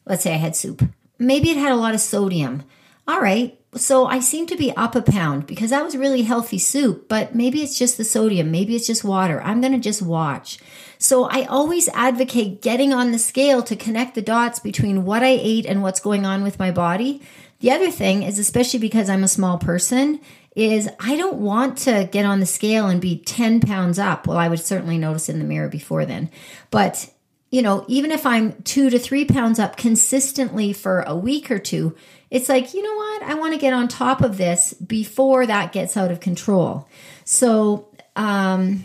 Let's 0.06 0.24
say 0.24 0.34
I 0.34 0.38
had 0.38 0.56
soup. 0.56 0.84
Maybe 1.20 1.50
it 1.50 1.58
had 1.58 1.72
a 1.72 1.76
lot 1.76 1.94
of 1.94 2.00
sodium. 2.00 2.64
All 3.08 3.22
right. 3.22 3.60
So 3.76 4.06
I 4.06 4.20
seem 4.20 4.48
to 4.48 4.56
be 4.56 4.76
up 4.76 4.96
a 4.96 5.02
pound 5.02 5.46
because 5.46 5.70
that 5.70 5.84
was 5.84 5.98
really 5.98 6.24
healthy 6.24 6.58
soup, 6.58 7.08
but 7.10 7.36
maybe 7.36 7.62
it's 7.62 7.78
just 7.78 7.98
the 7.98 8.04
sodium. 8.04 8.50
Maybe 8.50 8.76
it's 8.76 8.88
just 8.88 9.04
water. 9.04 9.42
I'm 9.42 9.62
going 9.62 9.74
to 9.74 9.80
just 9.80 10.02
watch. 10.02 10.58
So 10.98 11.26
I 11.26 11.46
always 11.46 11.90
advocate 11.90 12.62
getting 12.62 12.94
on 12.94 13.12
the 13.12 13.20
scale 13.20 13.62
to 13.64 13.76
connect 13.76 14.16
the 14.16 14.22
dots 14.22 14.60
between 14.60 15.06
what 15.06 15.22
I 15.22 15.38
ate 15.40 15.66
and 15.66 15.84
what's 15.84 16.00
going 16.00 16.26
on 16.26 16.44
with 16.44 16.60
my 16.60 16.72
body. 16.72 17.22
The 17.60 17.72
other 17.72 17.92
thing 17.92 18.24
is, 18.24 18.40
especially 18.40 18.80
because 18.80 19.10
I'm 19.10 19.24
a 19.24 19.28
small 19.28 19.58
person, 19.58 20.22
is 20.58 20.90
I 21.00 21.16
don't 21.16 21.38
want 21.38 21.78
to 21.80 22.10
get 22.12 22.26
on 22.26 22.40
the 22.40 22.48
scale 22.48 22.88
and 22.88 23.00
be 23.00 23.20
10 23.20 23.60
pounds 23.60 24.00
up. 24.00 24.26
Well, 24.26 24.38
I 24.38 24.48
would 24.48 24.60
certainly 24.60 24.98
notice 24.98 25.30
in 25.30 25.38
the 25.38 25.46
mirror 25.46 25.70
before 25.70 26.04
then. 26.04 26.32
But, 26.72 27.14
you 27.52 27.62
know, 27.62 27.86
even 27.88 28.10
if 28.10 28.26
I'm 28.26 28.60
two 28.64 28.90
to 28.90 28.98
three 28.98 29.24
pounds 29.24 29.60
up 29.60 29.78
consistently 29.78 30.74
for 30.74 31.02
a 31.02 31.16
week 31.16 31.52
or 31.52 31.60
two, 31.60 31.96
it's 32.32 32.50
like, 32.50 32.74
you 32.74 32.82
know 32.82 32.96
what? 32.96 33.22
I 33.22 33.36
want 33.36 33.54
to 33.54 33.60
get 33.60 33.72
on 33.72 33.88
top 33.88 34.22
of 34.22 34.38
this 34.38 34.74
before 34.74 35.46
that 35.46 35.74
gets 35.74 35.96
out 35.96 36.10
of 36.10 36.20
control. 36.20 36.90
So, 37.24 37.90
um, 38.16 38.84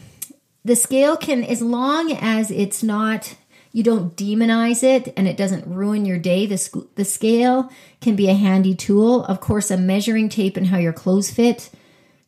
the 0.67 0.77
scale 0.77 1.17
can, 1.17 1.43
as 1.43 1.63
long 1.63 2.13
as 2.13 2.51
it's 2.51 2.83
not, 2.83 3.35
you 3.73 3.83
don't 3.83 4.15
demonize 4.17 4.83
it 4.83 5.13
and 5.17 5.27
it 5.27 5.37
doesn't 5.37 5.67
ruin 5.67 6.05
your 6.05 6.19
day, 6.19 6.47
the, 6.47 6.87
the 6.95 7.05
scale 7.05 7.71
can 8.01 8.15
be 8.15 8.29
a 8.29 8.35
handy 8.35 8.75
tool. 8.75 9.25
Of 9.25 9.41
course, 9.41 9.71
a 9.71 9.77
measuring 9.77 10.29
tape 10.29 10.57
and 10.57 10.67
how 10.67 10.79
your 10.79 10.93
clothes 10.93 11.31
fit 11.31 11.71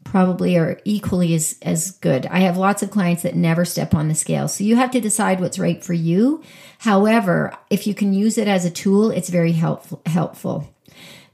probably 0.04 0.56
are 0.56 0.80
equally 0.84 1.34
as, 1.34 1.56
as 1.62 1.92
good. 1.92 2.26
I 2.26 2.40
have 2.40 2.56
lots 2.56 2.82
of 2.82 2.90
clients 2.90 3.22
that 3.22 3.34
never 3.34 3.64
step 3.64 3.94
on 3.94 4.08
the 4.08 4.14
scale. 4.14 4.48
So 4.48 4.64
you 4.64 4.76
have 4.76 4.90
to 4.92 5.00
decide 5.00 5.40
what's 5.40 5.58
right 5.58 5.82
for 5.82 5.94
you. 5.94 6.42
However, 6.78 7.56
if 7.70 7.86
you 7.86 7.94
can 7.94 8.12
use 8.12 8.38
it 8.38 8.46
as 8.48 8.64
a 8.64 8.70
tool, 8.70 9.10
it's 9.10 9.30
very 9.30 9.52
helpful. 9.52 10.02
helpful. 10.06 10.72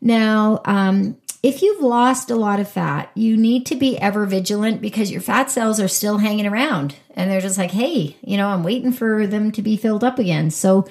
Now, 0.01 0.61
um, 0.65 1.17
if 1.43 1.63
you've 1.63 1.83
lost 1.83 2.31
a 2.31 2.37
lot 2.37 2.61
of 2.61 2.69
fat, 2.69 3.11
you 3.15 3.37
need 3.37 3.65
to 3.67 3.75
be 3.75 3.99
ever 3.99 4.27
vigilant 4.27 4.83
because 4.83 5.11
your 5.11 5.23
fat 5.23 5.51
cells 5.51 5.81
are 5.81 5.89
still 5.89 6.19
hanging 6.19 6.47
around 6.47 6.97
and 7.15 7.31
they're 7.31 7.41
just 7.41 7.57
like, 7.57 7.71
hey, 7.71 8.17
you 8.23 8.37
know, 8.37 8.49
I'm 8.49 8.63
waiting 8.63 8.93
for 8.93 9.27
them 9.27 9.51
to 9.53 9.63
be 9.63 9.77
filled 9.77 10.05
up 10.05 10.19
again. 10.19 10.51
So 10.51 10.87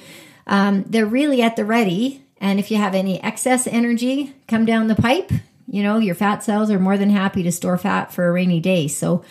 um, 0.47 0.83
they're 0.87 1.05
really 1.05 1.43
at 1.43 1.55
the 1.55 1.65
ready. 1.65 2.23
And 2.41 2.59
if 2.59 2.71
you 2.71 2.77
have 2.77 2.95
any 2.95 3.21
excess 3.21 3.67
energy 3.67 4.33
come 4.47 4.65
down 4.65 4.87
the 4.87 4.95
pipe, 4.95 5.31
you 5.67 5.83
know, 5.83 5.99
your 5.99 6.15
fat 6.15 6.43
cells 6.43 6.71
are 6.71 6.79
more 6.79 6.97
than 6.97 7.11
happy 7.11 7.43
to 7.43 7.51
store 7.51 7.77
fat 7.77 8.11
for 8.11 8.27
a 8.27 8.31
rainy 8.31 8.59
day. 8.59 8.87
So 8.87 9.23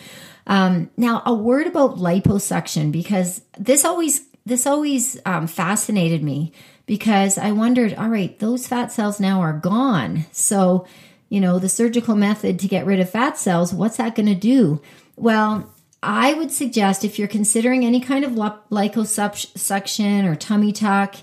um, 0.47 0.89
now 0.95 1.21
a 1.25 1.33
word 1.33 1.67
about 1.67 1.97
liposuction 1.97 2.93
because 2.93 3.41
this 3.57 3.83
always 3.83 4.25
this 4.45 4.65
always 4.65 5.19
um, 5.25 5.47
fascinated 5.47 6.23
me 6.23 6.51
because 6.85 7.37
I 7.37 7.51
wondered, 7.51 7.93
all 7.93 8.09
right, 8.09 8.37
those 8.39 8.67
fat 8.67 8.91
cells 8.91 9.19
now 9.19 9.41
are 9.41 9.53
gone. 9.53 10.25
So 10.31 10.87
you 11.29 11.39
know, 11.39 11.59
the 11.59 11.69
surgical 11.69 12.15
method 12.15 12.59
to 12.59 12.67
get 12.67 12.85
rid 12.85 12.99
of 12.99 13.09
fat 13.09 13.37
cells, 13.37 13.73
what's 13.73 13.97
that 13.97 14.15
going 14.15 14.27
to 14.27 14.35
do? 14.35 14.81
Well, 15.15 15.71
I 16.01 16.33
would 16.33 16.51
suggest 16.51 17.03
if 17.03 17.19
you're 17.19 17.27
considering 17.27 17.85
any 17.85 17.99
kind 17.99 18.25
of 18.25 18.31
liposuction 18.31 20.25
or 20.25 20.35
tummy 20.35 20.71
tuck, 20.71 21.15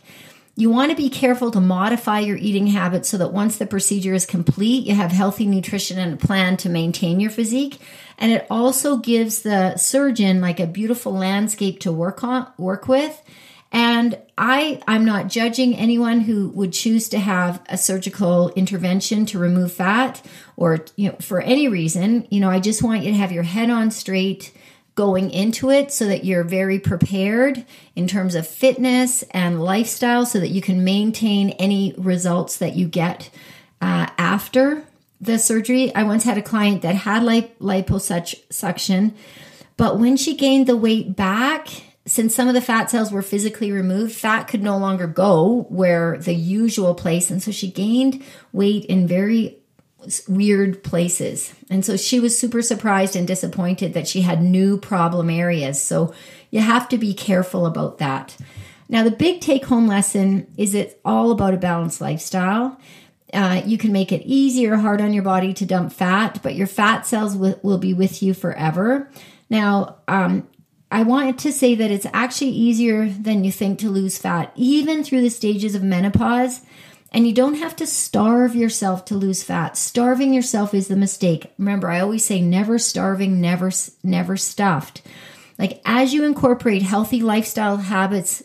you 0.57 0.71
want 0.71 0.91
to 0.91 0.97
be 0.97 1.11
careful 1.11 1.51
to 1.51 1.61
modify 1.61 2.21
your 2.21 2.37
eating 2.37 2.67
habits 2.69 3.09
so 3.09 3.19
that 3.19 3.33
once 3.33 3.59
the 3.59 3.67
procedure 3.67 4.15
is 4.15 4.27
complete, 4.27 4.87
you 4.87 4.95
have 4.95 5.13
healthy 5.13 5.47
nutrition 5.47 5.99
and 5.99 6.15
a 6.15 6.27
plan 6.27 6.57
to 6.57 6.69
maintain 6.69 7.21
your 7.21 7.31
physique. 7.31 7.79
And 8.19 8.33
it 8.33 8.47
also 8.51 8.97
gives 8.97 9.43
the 9.43 9.77
surgeon 9.77 10.41
like 10.41 10.59
a 10.59 10.67
beautiful 10.67 11.13
landscape 11.13 11.81
to 11.81 11.93
work 11.93 12.25
on, 12.25 12.51
work 12.57 12.89
with 12.89 13.23
and 13.73 14.19
I, 14.39 14.81
I'm 14.87 15.05
not 15.05 15.29
judging 15.29 15.77
anyone 15.77 16.21
who 16.21 16.49
would 16.51 16.73
choose 16.73 17.09
to 17.11 17.19
have 17.19 17.63
a 17.69 17.77
surgical 17.77 18.51
intervention 18.51 19.27
to 19.27 19.39
remove 19.39 19.73
fat 19.73 20.25
or, 20.57 20.85
you 20.97 21.11
know, 21.11 21.17
for 21.21 21.41
any 21.41 21.69
reason. 21.69 22.27
You 22.31 22.41
know, 22.41 22.51
I 22.51 22.61
just 22.61 22.83
want 22.83 23.03
you 23.03 23.11
to 23.11 23.19
have 23.19 23.33
your 23.33 23.43
head 23.43 23.71
on 23.71 23.91
straight 23.91 24.53
going 24.97 25.31
into 25.31 25.71
it 25.71 25.93
so 25.93 26.07
that 26.07 26.25
you're 26.25 26.43
very 26.43 26.81
prepared 26.81 27.65
in 27.95 28.09
terms 28.09 28.35
of 28.35 28.47
fitness 28.47 29.23
and 29.31 29.63
lifestyle 29.63 30.27
so 30.27 30.41
that 30.41 30.49
you 30.49 30.63
can 30.63 30.83
maintain 30.83 31.51
any 31.51 31.95
results 31.99 32.57
that 32.57 32.75
you 32.75 32.89
get 32.89 33.31
uh, 33.81 34.09
after 34.19 34.85
the 35.21 35.39
surgery. 35.39 35.95
I 35.95 36.03
once 36.03 36.25
had 36.25 36.39
a 36.39 36.43
client 36.43 36.83
that 36.83 36.95
had 36.95 37.23
lip- 37.23 37.59
liposuction, 37.61 39.13
but 39.77 39.99
when 39.99 40.17
she 40.17 40.35
gained 40.35 40.67
the 40.67 40.77
weight 40.77 41.15
back, 41.15 41.69
since 42.07 42.35
some 42.35 42.49
of 42.49 42.55
the 42.55 42.61
fat 42.63 42.91
cells 42.91 43.13
were 43.13 43.23
physically 43.23 43.73
removed, 43.73 44.15
fat 44.15 44.45
could 44.45 44.63
no 44.63 44.79
longer 44.79 45.07
go 45.07 45.67
where 45.69 46.17
the 46.17 46.35
usual 46.35 46.95
place. 46.95 47.31
And 47.31 47.43
so 47.43 47.51
she 47.51 47.71
gained 47.71 48.25
weight 48.53 48.87
in 48.87 49.07
very 49.07 49.59
weird 50.29 50.83
places. 50.83 51.55
And 51.71 51.85
so 51.85 51.97
she 51.97 52.21
was 52.21 52.39
super 52.39 52.63
surprised 52.63 53.17
and 53.17 53.27
disappointed 53.27 53.95
that 53.95 54.09
she 54.09 54.23
had 54.23 54.43
new 54.43 54.79
problem 54.79 55.31
areas. 55.31 55.81
So 55.81 56.15
you 56.51 56.61
have 56.61 56.89
to 56.91 56.99
be 56.99 57.15
careful 57.15 57.67
about 57.67 57.99
that. 57.99 58.37
Now, 58.89 59.03
the 59.03 59.11
big 59.11 59.41
take 59.41 59.65
home 59.65 59.87
lesson 59.87 60.47
is 60.57 60.75
it's 60.75 60.95
all 61.05 61.31
about 61.31 61.55
a 61.55 61.59
balanced 61.59 62.01
lifestyle. 62.01 62.81
Uh, 63.35 63.61
you 63.67 63.77
can 63.77 63.93
make 63.93 64.13
it 64.13 64.23
easy 64.25 64.69
or 64.69 64.77
hard 64.77 65.01
on 65.01 65.13
your 65.13 65.25
body 65.25 65.53
to 65.55 65.67
dump 65.67 65.93
fat, 65.93 66.41
but 66.43 66.55
your 66.55 66.69
fat 66.69 67.07
cells 67.07 67.35
w- 67.35 67.59
will 67.63 67.79
be 67.79 67.93
with 67.93 68.23
you 68.23 68.33
forever. 68.33 69.11
Now, 69.51 69.97
um, 70.07 70.49
I 70.91 71.03
want 71.03 71.41
to 71.41 71.53
say 71.53 71.75
that 71.75 71.91
it's 71.91 72.07
actually 72.13 72.53
easier 72.53 73.09
than 73.09 73.43
you 73.43 73.51
think 73.51 73.81
to 73.81 73.91
lose 73.91 74.19
fat, 74.19 74.53
even 74.55 75.03
through 75.03 75.23
the 75.23 75.31
stages 75.31 75.75
of 75.75 75.83
menopause. 75.83 76.61
And 77.13 77.27
you 77.27 77.33
don't 77.33 77.55
have 77.55 77.77
to 77.77 77.87
starve 77.87 78.55
yourself 78.55 79.05
to 79.07 79.15
lose 79.15 79.43
fat. 79.43 79.77
Starving 79.77 80.35
yourself 80.35 80.75
is 80.75 80.89
the 80.89 80.97
mistake. 80.97 81.53
Remember, 81.57 81.91
I 81.91 82.01
always 82.01 82.25
say 82.25 82.41
never 82.41 82.79
starving, 82.79 83.41
never 83.41 83.71
never 84.03 84.37
stuffed. 84.37 85.03
Like 85.59 85.81
as 85.85 86.13
you 86.13 86.25
incorporate 86.25 86.83
healthy 86.83 87.21
lifestyle 87.23 87.79
habits, 87.79 88.43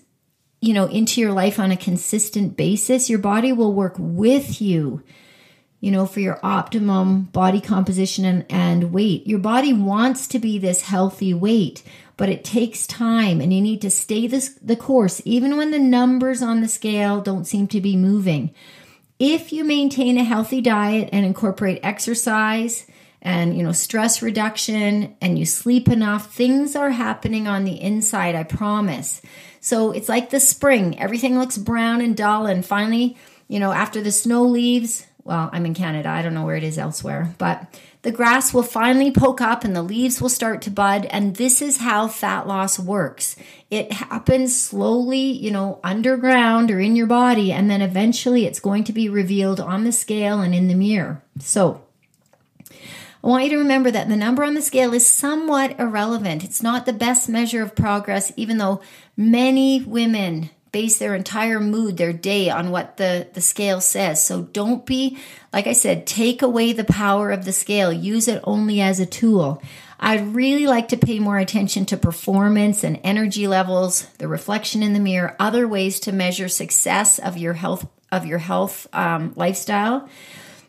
you 0.61 0.73
know, 0.73 0.85
into 0.85 1.19
your 1.19 1.33
life 1.33 1.59
on 1.59 1.71
a 1.71 1.77
consistent 1.77 2.55
basis, 2.55 3.09
your 3.09 3.19
body 3.19 3.51
will 3.51 3.73
work 3.73 3.95
with 3.97 4.61
you 4.61 5.03
you 5.81 5.89
know, 5.89 6.05
for 6.05 6.19
your 6.19 6.39
optimum 6.43 7.23
body 7.23 7.59
composition 7.59 8.23
and, 8.23 8.45
and 8.49 8.93
weight. 8.93 9.25
Your 9.25 9.39
body 9.39 9.73
wants 9.73 10.27
to 10.27 10.39
be 10.39 10.59
this 10.59 10.83
healthy 10.83 11.33
weight, 11.33 11.83
but 12.21 12.29
it 12.29 12.43
takes 12.43 12.85
time 12.85 13.41
and 13.41 13.51
you 13.51 13.59
need 13.59 13.81
to 13.81 13.89
stay 13.89 14.27
this, 14.27 14.49
the 14.61 14.75
course, 14.75 15.23
even 15.25 15.57
when 15.57 15.71
the 15.71 15.79
numbers 15.79 16.43
on 16.43 16.61
the 16.61 16.67
scale 16.67 17.19
don't 17.19 17.47
seem 17.47 17.65
to 17.65 17.81
be 17.81 17.97
moving. 17.97 18.53
If 19.17 19.51
you 19.51 19.63
maintain 19.63 20.19
a 20.19 20.23
healthy 20.23 20.61
diet 20.61 21.09
and 21.11 21.25
incorporate 21.25 21.79
exercise, 21.81 22.85
and 23.23 23.57
you 23.57 23.63
know 23.63 23.71
stress 23.71 24.21
reduction 24.21 25.15
and 25.19 25.39
you 25.39 25.45
sleep 25.45 25.87
enough 25.87 26.33
things 26.33 26.75
are 26.75 26.89
happening 26.89 27.47
on 27.47 27.65
the 27.65 27.79
inside 27.79 28.33
i 28.33 28.41
promise 28.41 29.21
so 29.59 29.91
it's 29.91 30.09
like 30.09 30.31
the 30.31 30.39
spring 30.39 30.99
everything 30.99 31.37
looks 31.37 31.55
brown 31.55 32.01
and 32.01 32.17
dull 32.17 32.47
and 32.47 32.65
finally 32.65 33.15
you 33.47 33.59
know 33.59 33.71
after 33.71 34.01
the 34.01 34.11
snow 34.11 34.43
leaves 34.43 35.05
well, 35.23 35.49
I'm 35.53 35.65
in 35.65 35.73
Canada. 35.73 36.09
I 36.09 36.21
don't 36.21 36.33
know 36.33 36.45
where 36.45 36.55
it 36.55 36.63
is 36.63 36.77
elsewhere, 36.77 37.33
but 37.37 37.79
the 38.01 38.11
grass 38.11 38.53
will 38.53 38.63
finally 38.63 39.11
poke 39.11 39.41
up 39.41 39.63
and 39.63 39.75
the 39.75 39.83
leaves 39.83 40.19
will 40.19 40.29
start 40.29 40.61
to 40.63 40.71
bud. 40.71 41.05
And 41.05 41.35
this 41.35 41.61
is 41.61 41.77
how 41.77 42.07
fat 42.07 42.47
loss 42.47 42.79
works. 42.79 43.35
It 43.69 43.91
happens 43.91 44.59
slowly, 44.59 45.31
you 45.31 45.51
know, 45.51 45.79
underground 45.83 46.71
or 46.71 46.79
in 46.79 46.95
your 46.95 47.07
body. 47.07 47.51
And 47.51 47.69
then 47.69 47.81
eventually 47.81 48.45
it's 48.45 48.59
going 48.59 48.83
to 48.85 48.93
be 48.93 49.09
revealed 49.09 49.59
on 49.59 49.83
the 49.83 49.91
scale 49.91 50.41
and 50.41 50.55
in 50.55 50.67
the 50.67 50.75
mirror. 50.75 51.21
So 51.39 51.83
I 53.23 53.27
want 53.27 53.43
you 53.43 53.51
to 53.51 53.57
remember 53.57 53.91
that 53.91 54.09
the 54.09 54.15
number 54.15 54.43
on 54.43 54.55
the 54.55 54.61
scale 54.63 54.93
is 54.95 55.05
somewhat 55.05 55.79
irrelevant. 55.79 56.43
It's 56.43 56.63
not 56.63 56.87
the 56.87 56.93
best 56.93 57.29
measure 57.29 57.61
of 57.61 57.75
progress, 57.75 58.33
even 58.35 58.57
though 58.57 58.81
many 59.15 59.83
women 59.83 60.49
base 60.71 60.97
their 60.97 61.15
entire 61.15 61.59
mood, 61.59 61.97
their 61.97 62.13
day 62.13 62.49
on 62.49 62.71
what 62.71 62.97
the, 62.97 63.27
the 63.33 63.41
scale 63.41 63.81
says. 63.81 64.25
So 64.25 64.43
don't 64.43 64.85
be, 64.85 65.17
like 65.51 65.67
I 65.67 65.73
said, 65.73 66.07
take 66.07 66.41
away 66.41 66.71
the 66.71 66.83
power 66.83 67.31
of 67.31 67.45
the 67.45 67.51
scale. 67.51 67.91
Use 67.91 68.27
it 68.27 68.41
only 68.45 68.79
as 68.79 68.99
a 68.99 69.05
tool. 69.05 69.61
I'd 69.99 70.33
really 70.33 70.65
like 70.65 70.87
to 70.89 70.97
pay 70.97 71.19
more 71.19 71.37
attention 71.37 71.85
to 71.87 71.97
performance 71.97 72.83
and 72.83 72.99
energy 73.03 73.47
levels, 73.47 74.07
the 74.17 74.27
reflection 74.27 74.81
in 74.81 74.93
the 74.93 74.99
mirror, 74.99 75.35
other 75.39 75.67
ways 75.67 75.99
to 76.01 76.11
measure 76.11 76.49
success 76.49 77.19
of 77.19 77.37
your 77.37 77.53
health 77.53 77.87
of 78.11 78.25
your 78.25 78.39
health 78.39 78.87
um, 78.93 79.31
lifestyle. 79.37 80.09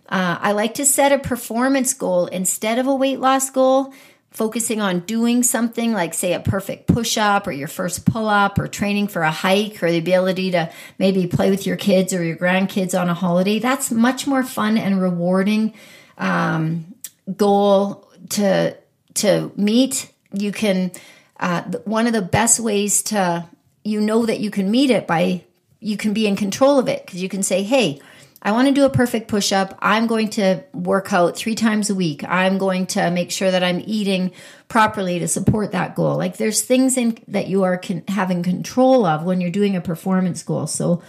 Uh, 0.09 0.39
I 0.41 0.53
like 0.53 0.75
to 0.75 0.85
set 0.85 1.11
a 1.11 1.19
performance 1.19 1.95
goal 1.95 2.27
instead 2.27 2.79
of 2.79 2.87
a 2.87 2.95
weight 2.95 3.19
loss 3.19 3.51
goal, 3.51 3.93
focusing 4.33 4.81
on 4.81 5.01
doing 5.01 5.43
something 5.43 5.93
like, 5.93 6.15
say, 6.15 6.33
a 6.33 6.41
perfect 6.41 6.87
push 6.87 7.19
up 7.19 7.47
or 7.47 7.53
your 7.53 7.69
first 7.69 8.07
pull 8.07 8.29
up 8.29 8.59
or 8.59 8.67
training 8.67 9.09
for 9.09 9.23
a 9.23 9.31
hike 9.31 9.83
or 9.83 9.91
the 9.91 9.99
ability 9.99 10.51
to 10.53 10.71
maybe 10.99 11.27
play 11.27 11.51
with 11.51 11.67
your 11.67 11.77
kids 11.77 12.15
or 12.15 12.25
your 12.25 12.37
grandkids 12.37 12.99
on 12.99 13.09
a 13.09 13.15
holiday. 13.15 13.59
That's 13.59 13.91
much 13.91 14.27
more 14.27 14.43
fun 14.43 14.79
and 14.79 15.01
rewarding 15.01 15.75
um, 16.19 16.95
goal 17.37 18.11
to 18.31 18.77
to 19.15 19.53
meet. 19.57 20.11
You 20.33 20.51
can 20.51 20.93
uh, 21.39 21.63
one 21.85 22.07
of 22.07 22.15
the 22.15 22.23
best 22.23 22.59
ways 22.59 23.03
to 23.05 23.47
you 23.85 24.01
know 24.01 24.25
that 24.25 24.41
you 24.41 24.51
can 24.51 24.71
meet 24.71 24.91
it 24.91 25.07
by 25.07 25.45
you 25.81 25.97
can 25.97 26.13
be 26.15 26.27
in 26.27 26.37
control 26.37 26.79
of 26.79 26.89
it 26.89 27.05
because 27.05 27.23
you 27.23 27.29
can 27.29 27.43
say, 27.43 27.63
hey. 27.63 28.01
I 28.45 28.51
want 28.51 28.67
to 28.67 28.75
do 28.75 28.85
a 28.85 28.91
perfect 28.91 29.29
push 29.29 29.53
up. 29.53 29.79
I'm 29.81 30.09
going 30.09 30.29
to 30.31 30.65
work 30.75 31.13
out 31.13 31.37
three 31.37 31.55
times 31.55 31.91
a 31.91 31.95
week. 31.95 32.25
I'm 32.27 32.59
going 32.59 32.87
to 32.89 33.11
make 33.13 33.31
sure 33.31 33.51
that 33.51 33.63
I'm 33.63 33.81
eating 33.87 34.33
properly 34.67 35.21
to 35.21 35.29
support 35.29 35.73
that 35.73 35.95
goal. 35.95 36.17
Like 36.17 36.37
there's 36.37 36.63
things 36.63 36.97
in 36.97 37.19
that 37.29 37.47
you 37.47 37.63
are 37.63 37.79
con- 37.79 38.03
having 38.09 38.43
control 38.43 39.07
of 39.07 39.23
when 39.23 39.41
you're 39.41 39.51
doing 39.51 39.77
a 39.77 39.81
performance 39.81 40.43
goal. 40.43 40.67
So, 40.67 41.03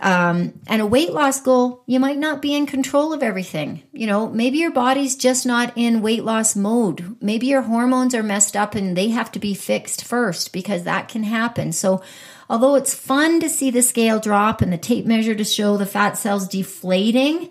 um, 0.00 0.58
and 0.66 0.82
a 0.82 0.86
weight 0.86 1.12
loss 1.12 1.40
goal, 1.40 1.84
you 1.86 2.00
might 2.00 2.18
not 2.18 2.42
be 2.42 2.56
in 2.56 2.66
control 2.66 3.12
of 3.12 3.22
everything. 3.22 3.84
You 3.92 4.08
know, 4.08 4.28
maybe 4.28 4.58
your 4.58 4.72
body's 4.72 5.14
just 5.14 5.46
not 5.46 5.72
in 5.76 6.02
weight 6.02 6.24
loss 6.24 6.56
mode. 6.56 7.16
Maybe 7.20 7.46
your 7.46 7.62
hormones 7.62 8.12
are 8.12 8.24
messed 8.24 8.56
up 8.56 8.74
and 8.74 8.96
they 8.96 9.10
have 9.10 9.30
to 9.32 9.38
be 9.38 9.54
fixed 9.54 10.04
first 10.04 10.52
because 10.52 10.82
that 10.82 11.08
can 11.08 11.22
happen. 11.22 11.70
So, 11.70 12.02
Although 12.48 12.74
it's 12.74 12.94
fun 12.94 13.40
to 13.40 13.48
see 13.48 13.70
the 13.70 13.82
scale 13.82 14.20
drop 14.20 14.60
and 14.60 14.72
the 14.72 14.78
tape 14.78 15.06
measure 15.06 15.34
to 15.34 15.44
show 15.44 15.76
the 15.76 15.86
fat 15.86 16.18
cells 16.18 16.48
deflating, 16.48 17.50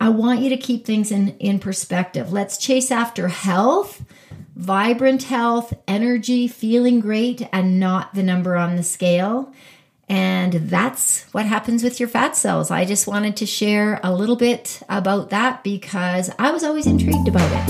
I 0.00 0.10
want 0.10 0.40
you 0.40 0.50
to 0.50 0.56
keep 0.56 0.84
things 0.84 1.10
in, 1.10 1.36
in 1.38 1.58
perspective. 1.58 2.32
Let's 2.32 2.58
chase 2.58 2.90
after 2.90 3.28
health, 3.28 4.04
vibrant 4.54 5.24
health, 5.24 5.72
energy, 5.88 6.48
feeling 6.48 7.00
great, 7.00 7.48
and 7.52 7.80
not 7.80 8.14
the 8.14 8.22
number 8.22 8.56
on 8.56 8.76
the 8.76 8.82
scale. 8.82 9.52
And 10.08 10.52
that's 10.52 11.24
what 11.32 11.46
happens 11.46 11.82
with 11.82 11.98
your 11.98 12.08
fat 12.08 12.36
cells. 12.36 12.70
I 12.70 12.84
just 12.84 13.06
wanted 13.06 13.36
to 13.38 13.46
share 13.46 13.98
a 14.04 14.14
little 14.14 14.36
bit 14.36 14.80
about 14.88 15.30
that 15.30 15.64
because 15.64 16.30
I 16.38 16.52
was 16.52 16.62
always 16.62 16.86
intrigued 16.86 17.26
about 17.26 17.50
it. 17.52 17.66